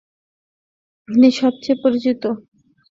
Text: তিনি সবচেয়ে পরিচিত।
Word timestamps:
তিনি 1.09 1.29
সবচেয়ে 1.39 1.81
পরিচিত। 1.83 2.23